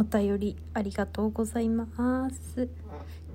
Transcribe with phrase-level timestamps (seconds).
[0.00, 1.86] お便りありがとうございま
[2.30, 2.70] す。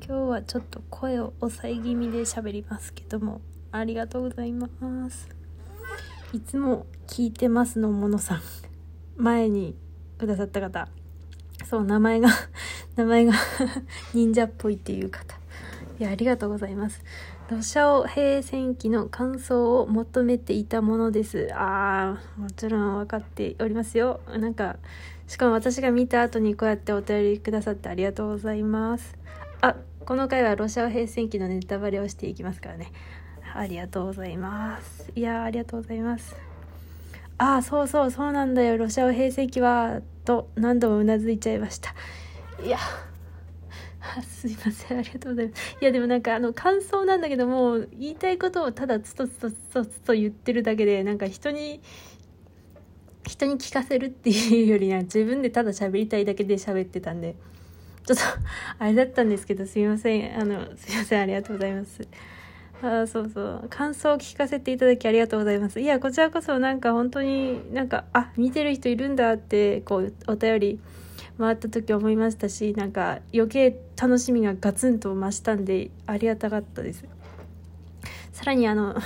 [0.00, 4.66] 今日はちょっと声を抑え気味で喋りますけどもありがとうございま
[5.10, 5.28] す。
[6.32, 8.42] いつも聞いてますのものさん。
[9.18, 9.76] 前に
[10.16, 10.88] くださった方。
[11.66, 12.30] そう名前が
[12.96, 13.34] 名前が
[14.14, 15.36] 忍者っぽいっていう方。
[16.00, 17.04] いやありがとうございます。
[17.50, 21.50] ロシアオ平戦記の感想を求めていたものです。
[21.52, 24.20] ああもちろん分かっておりますよ。
[24.28, 24.76] なんか
[25.34, 29.18] しかも私が見た後にこうやってお便りくださってありがとうございます。
[29.62, 29.74] あ
[30.06, 32.92] この回はロシア平戦記のネタバレをしていきますからね。
[33.52, 35.10] ありがとうございます。
[35.16, 36.36] いやありがとうございます。
[37.38, 38.78] ああそうそうそうなんだよ。
[38.78, 41.96] ロシア平成期はと何度もうなずいちゃいました。
[42.64, 42.78] いや
[44.22, 44.98] すいません。
[44.98, 45.76] ありがとうございます。
[45.80, 51.80] いやでもなんかあの感想なんだけども言いたいことをただつとつとつとつと言ってるだけでなんか人に
[53.26, 57.34] 人に聞かせるっていうよりな自分でただ喋りたいだけで喋ってたんで
[58.06, 58.22] ちょっと
[58.78, 60.38] あれだったんですけどすいません。
[60.38, 61.22] あのすいません。
[61.22, 62.06] ありがとうございます。
[62.82, 63.66] あそうそう。
[63.70, 65.80] 感想を聞かせていただきありがとうございます。
[65.80, 70.80] いやこちらこそなんか本当になんかあ見てる人いるんだってこうお便り
[71.38, 77.04] 回った時思いましたしなんか余計楽しみがガツンと増したんでありがたかったです。
[78.32, 78.96] さらにあの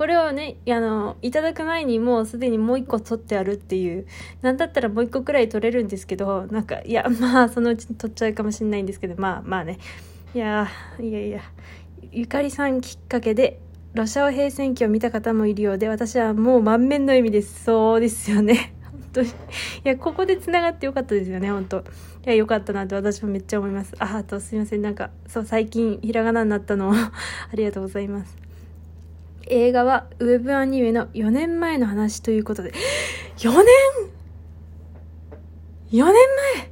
[0.00, 4.06] これをねあのいただく前にもうすでにもう一個取ってあるっていう
[4.40, 9.78] なんだったらもう一個くらい取れるんですけどなんかいやまあそのうちに取っちゃうかもしれないんですけどまあまあね。
[10.34, 11.42] いやいやいや。
[12.12, 13.60] ゆかりさんきっかけで
[13.92, 17.64] ロシア語平戦記を見た方もいるようで私はもう満面の笑みです。
[17.64, 18.72] そうですよね。
[18.90, 19.28] 本当に。
[19.28, 19.32] い
[19.84, 21.80] やここでつながってよかったですよね本当。
[21.80, 21.82] い
[22.24, 23.94] やよかったなって私もめっちゃ思います。
[23.98, 24.80] ああとすいません。
[24.80, 27.12] なんかそう最近ひらがなになったのを あ
[27.52, 28.49] りがとうございます。
[29.50, 32.72] 映画はウェブアニメの4年前の話ということで
[33.36, 33.60] 4年
[35.90, 36.70] !4 年前？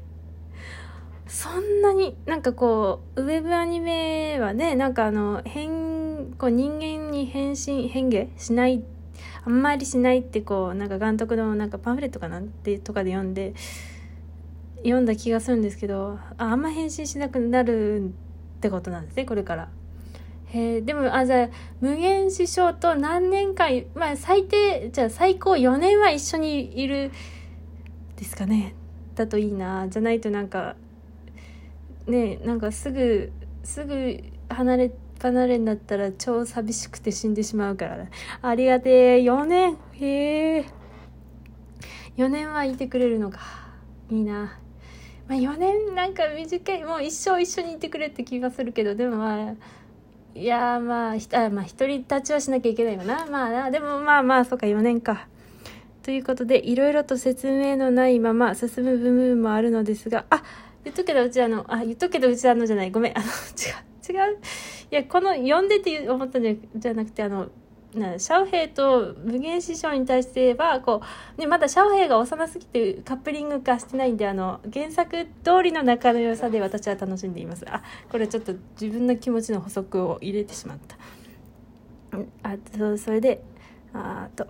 [1.27, 8.85] そんなになんかこうウェブアニメはねなんかあの変こう人間に変身変化しない
[9.45, 13.55] あんまりしないってこうなんか監督のなんかパンフレットかなんてとかで読んで
[14.79, 18.11] 読んだ気がするんですけどああんま変身しなくなるっ
[18.61, 19.69] てことなんですねこれから。
[20.51, 21.49] へでもあじゃあ
[21.81, 27.11] 無限師匠と何年間まあ最低じゃあ最高4年は一緒にいる
[28.17, 28.75] ですかね。
[29.15, 29.89] だといいな。
[29.89, 30.77] じゃないとなんか
[32.07, 33.33] ねなんかすぐ
[33.63, 38.07] すぐ離れ離れになったら超寂しくて死んでしまうから、
[38.41, 39.77] ありがてえ4年。
[39.93, 40.65] へえ
[42.17, 43.41] 4年はいてくれるのか。
[44.11, 44.59] いいな、
[45.29, 46.85] まあ、4年なんか短い。
[46.85, 48.95] もう一生一緒にいてくれって気がするけど。
[48.95, 49.55] でもまあ
[50.39, 53.27] いやまあひあまあ独り立ちはしなきゃいけないよな。
[53.27, 55.27] まあなでもまあまあそうか4年か。
[56.03, 60.27] ということでいろいろと説明のないまま進む部分もあるのですが。
[60.31, 60.45] あ
[60.85, 62.93] 言っとけどうちあのあ言っとけどうちあのじゃない。
[62.93, 63.19] ごめん。
[63.19, 64.29] あの違う。
[64.31, 64.39] 違う。
[64.93, 66.43] いやこの読んでって思ったん
[66.77, 67.49] じゃなくてあの
[67.99, 71.03] なシャオヘイと無限師匠に対してはこ
[71.37, 77.65] う、ね、まだシャオヘイが幼すぎてカップリング化してないんであの原作通りの仲の良さで私は楽しんでいます。
[77.69, 80.97] あこれちょっと自分の気持ちの補足を入れてしまった。
[82.43, 83.43] あそそれで
[83.93, 84.47] あと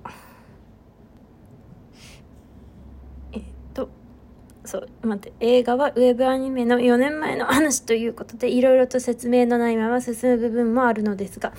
[4.69, 11.54] そう待って映画はウェブアニメの4年前の話ということでいろいろと説明のないまま進む部分もあるのですが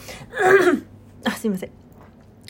[1.26, 1.72] あすいません。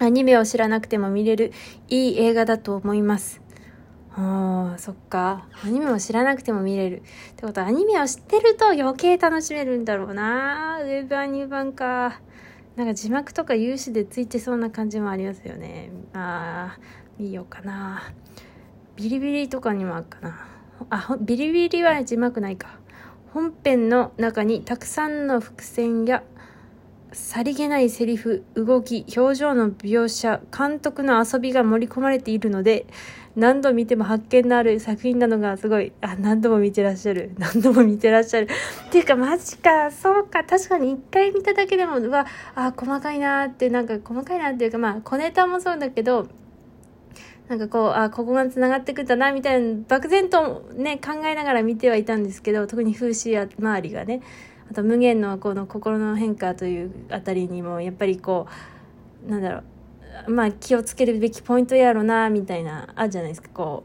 [0.01, 1.51] アニメを知らなくても見れる
[1.89, 3.41] いい映画だと思います。
[4.15, 5.47] あそっか。
[5.63, 7.01] アニメを知らなくても見れる。
[7.31, 10.79] ってことはアニメを知ってると余計楽しめるんだろうな。
[10.81, 12.21] ウェブアニメ版か。
[12.75, 15.91] なんか字幕とか有志でついてそうな感じもありますよね。
[16.13, 16.79] ああ
[17.17, 18.13] 見ようかな。
[18.95, 20.47] ビリビリとかにもあるかな。
[20.89, 22.79] あ、ビリビリは字幕ないか。
[23.33, 26.23] 本編の中にたくさんの伏線や
[27.11, 32.85] さりげないセリフ、動き、表情の描写、監督の遊びが盛り込まれているので、
[33.35, 37.31] 何度見ても発見のある作品なのがすごい、あ、何度も見てらっしゃる。
[37.39, 38.47] 何度も見てらっしゃる。
[38.87, 46.27] っていうか、マジか、そうか、確かに一回見ただけでも、うわ、あ、細かいなーって、なんか細かいなっていうか、まあ、小ネタもそうだけど、
[47.47, 54.21] なんかこう、あ、ここが繋がってくんだな、みたいな、漠然とね、考えながら見てはいたんですけど、特に風刺周りがね、
[54.69, 58.47] あと無限のこの心の変化というあたりにも、やっぱりこ
[59.27, 59.61] う、なんだろ
[60.27, 63.83] う、まあ気をつけるべきポイントやろな、みたいな、あるじゃないですか、こ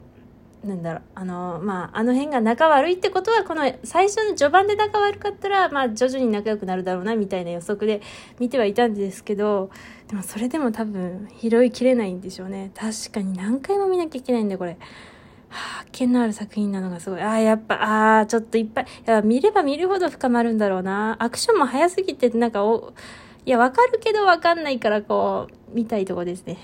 [0.65, 8.01] う、なんだろう、あの、まあ、あの辺が仲悪いってことは、この最初の序盤で仲悪かったら、まあ、徐々に仲良くなるだろうな、みたいな予測で
[8.39, 9.71] 見てはいたんですけど、
[10.09, 12.71] でもそれでも多分拾いきれないんでしょうね。
[12.75, 14.79] 確かに何回も見なきゃいけないんだ、これ。
[15.55, 17.21] 発見のある作品なのがすごい。
[17.21, 18.85] ああ、やっぱ、ああ、ちょっといっぱい。
[18.85, 21.17] いや、見れば見るほど深まるんだろうな。
[21.19, 22.93] アクションも早すぎて、なんかお、
[23.47, 26.59] いや、わかるけどわかんないから、こう、見たいとこですね。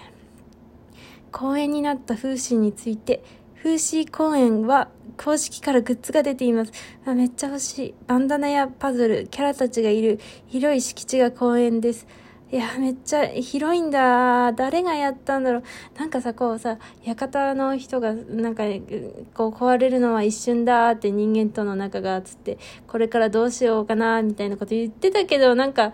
[1.32, 3.22] 公演になった風刺について、
[3.62, 6.72] 風刺公演は公式からグッズが出ています。
[7.04, 7.94] あめっちゃ欲しい。
[8.06, 12.06] バンダナやパズル、キャラたちがいる広い敷地が公園です。
[12.52, 14.52] いや、めっちゃ広いんだ。
[14.52, 15.62] 誰がやったんだろう。
[15.97, 18.64] なんかさ、こうさ、館の人が、なんか、
[19.35, 22.58] こう壊れるのは一瞬だって人間との仲が、つって、
[22.88, 25.93] これからどうしようかな、みたいなこと言ってたけど、なんか、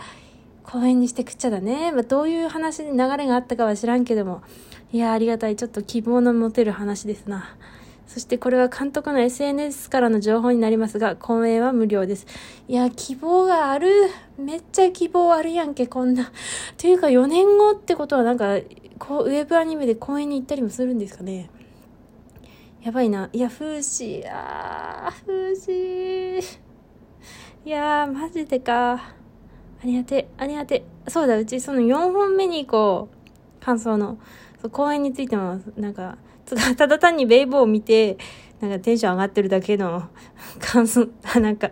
[0.65, 1.93] 公園にしてくっちゃだね。
[1.93, 4.41] まあ、どういう話に、流れがあったかは知らんけども。
[4.93, 5.57] いや、ありがたい。
[5.57, 7.55] ちょっと希望の持てる話ですな。
[8.07, 12.27] そしてこれは監督の SNS からの情報になりますが、公演は無料です。
[12.69, 13.91] いや、希望がある。
[14.39, 16.31] めっちゃ希望あるやんけ、こんな。
[16.79, 18.59] というか4年後ってことはなんか、
[18.99, 21.51] こう、ウェブアニメで公演に行ったりもするんですかね。
[22.83, 23.29] やばいな。
[23.33, 26.39] いや、風刺、あー、風刺。
[27.65, 28.93] いやー、マジでか。
[28.93, 29.03] あ
[29.85, 30.85] りがて、ありがて。
[31.09, 33.09] そうだ、うちその4本目に行こ
[33.61, 34.19] う、感想の、
[34.63, 36.17] そう公演についても、なんか、
[36.77, 38.19] ただ単にベイボーを見て、
[38.61, 40.09] なんかテンション上がってるだけの
[40.61, 41.09] 感想、
[41.41, 41.71] なんか、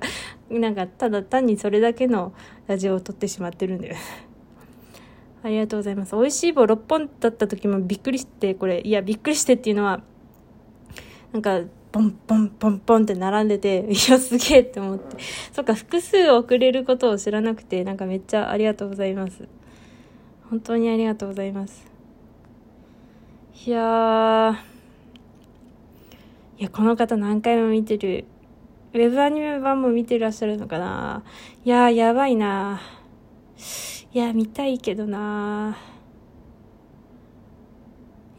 [0.50, 2.32] なんかただ単にそれだけの
[2.66, 3.96] ラジオを撮ってしまってるんだよ。
[5.42, 6.16] ありがとうございます。
[6.16, 10.02] 美味しい棒6本だった時もびっくりして、これ、いや、びっくりしてっていうのは、
[11.32, 11.60] なんか、
[11.92, 15.16] ポンポンポンポンって並んでて、いや、すげえって思って。
[15.52, 19.46] そっか、複数送れることを知らなくて、なんかめっちゃありがとうございます。
[20.50, 21.93] 本当にありがとうございます。
[23.56, 24.52] いやー、
[26.58, 28.26] いや、この方何回も見てる。
[28.92, 31.22] ウェブアニメ版も見てらっしゃるのかな。
[31.64, 32.82] いやー、やばいな。
[34.12, 35.78] いや、見たいけどな。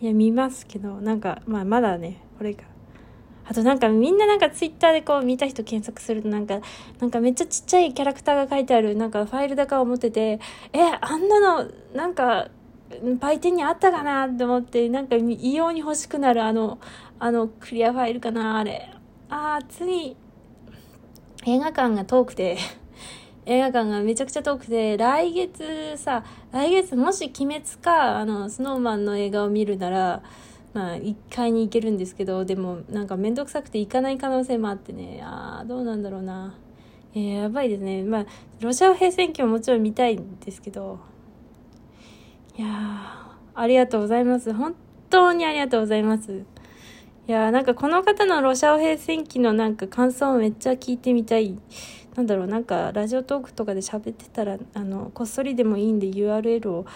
[0.02, 2.66] いや、見ますけど、なんか、まあ、まだね、これか。
[3.48, 6.60] あとなんかみんななんかツイッターでこう見た人検索するとなんか、
[7.00, 10.40] なんかめっちゃちっちゃいキャラクターが書いてあるなんかファイルだかを持ってて、
[10.74, 12.50] え、あんなのなんか
[13.20, 16.80] 売店にあったかなって思って、なんか異様に欲しくなるあの、
[17.20, 18.90] あのクリアファイルかな、あれ。
[19.30, 20.16] ああ、次、
[21.46, 22.58] 映画館が遠くて、
[23.46, 30.24] 映画館がめちゃくちゃ遠くて、来月さ、来月もし鬼滅か、あの、スノーマンの映画を見るなら、
[30.74, 36.54] まあ、1階に行けるんですけど、でも、なんかめんどくさくて行かない可能性もあってね、ああ、どうなんだろうな。
[37.14, 38.04] えー、やばいですね。
[38.04, 38.26] まあ、
[38.60, 41.00] ロシア平戦記ももちろん見たいんですけど、
[42.58, 42.68] いや
[43.54, 44.54] ありがとうございます。
[44.54, 44.76] 本
[45.10, 46.44] 当にありがとうございます。
[47.28, 51.58] いやなんかこの方のロシア兵戦記のなんか感想をめっちゃ聞いてみたい。
[52.16, 56.90] なんだろう、なんかラジオトークとかで喋ってたら、あの、こっそりでもいいんで URL を教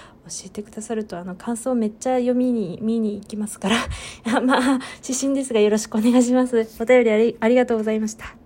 [0.45, 3.77] えてくださると、あの、感想めっちゃ読みに、見に行きますから。
[4.41, 6.57] まあ、指針ですがよろしくお願いします。
[6.79, 8.38] お便りありありがとうございました。